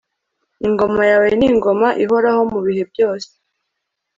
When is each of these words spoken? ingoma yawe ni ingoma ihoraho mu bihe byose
ingoma 0.67 1.01
yawe 1.11 1.27
ni 1.37 1.45
ingoma 1.49 1.87
ihoraho 2.03 2.41
mu 2.51 2.59
bihe 2.65 2.83
byose 2.91 3.29